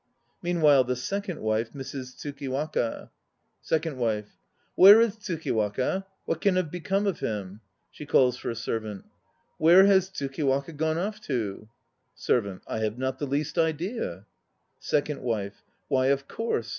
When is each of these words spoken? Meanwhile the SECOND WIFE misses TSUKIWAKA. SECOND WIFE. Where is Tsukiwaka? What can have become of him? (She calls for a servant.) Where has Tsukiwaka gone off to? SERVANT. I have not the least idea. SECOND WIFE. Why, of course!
Meanwhile 0.41 0.85
the 0.85 0.95
SECOND 0.95 1.41
WIFE 1.41 1.75
misses 1.75 2.15
TSUKIWAKA. 2.15 3.11
SECOND 3.61 3.97
WIFE. 3.99 4.35
Where 4.73 4.99
is 4.99 5.15
Tsukiwaka? 5.17 6.05
What 6.25 6.41
can 6.41 6.55
have 6.55 6.71
become 6.71 7.05
of 7.05 7.19
him? 7.19 7.61
(She 7.91 8.07
calls 8.07 8.35
for 8.35 8.49
a 8.49 8.55
servant.) 8.55 9.05
Where 9.59 9.85
has 9.85 10.09
Tsukiwaka 10.09 10.75
gone 10.75 10.97
off 10.97 11.21
to? 11.27 11.69
SERVANT. 12.15 12.63
I 12.65 12.79
have 12.79 12.97
not 12.97 13.19
the 13.19 13.27
least 13.27 13.59
idea. 13.59 14.25
SECOND 14.79 15.21
WIFE. 15.21 15.61
Why, 15.87 16.07
of 16.07 16.27
course! 16.27 16.69